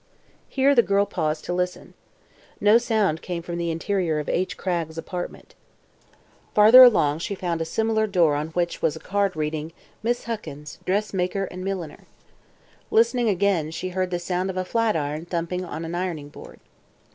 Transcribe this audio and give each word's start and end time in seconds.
Here 0.49 0.73
the 0.73 0.81
girl 0.81 1.05
paused 1.05 1.45
to 1.45 1.53
listen. 1.53 1.93
No 2.59 2.79
sound 2.79 3.21
came 3.21 3.43
from 3.43 3.57
the 3.59 3.69
interior 3.69 4.17
of 4.17 4.29
H. 4.29 4.57
Cragg's 4.57 4.97
apartment. 4.97 5.53
Farther 6.55 6.81
along 6.81 7.19
she 7.19 7.35
found 7.35 7.61
a 7.61 7.65
similar 7.65 8.07
door 8.07 8.33
on 8.33 8.47
which 8.47 8.81
was 8.81 8.95
a 8.95 8.99
card 8.99 9.35
reading: 9.35 9.73
"Miss 10.01 10.23
Huckins, 10.23 10.79
Dressmaker 10.87 11.43
and 11.43 11.63
Milliner." 11.63 12.05
Listening 12.89 13.29
again, 13.29 13.69
she 13.69 13.89
heard 13.89 14.09
the 14.09 14.17
sound 14.17 14.49
of 14.49 14.57
a 14.57 14.65
flatiron 14.65 15.25
thumping 15.27 15.63
an 15.63 15.93
ironing 15.93 16.29
board. 16.29 16.59